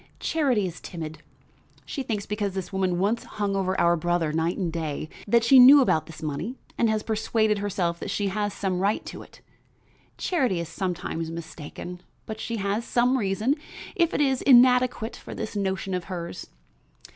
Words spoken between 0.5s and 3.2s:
is timid; she thinks because this woman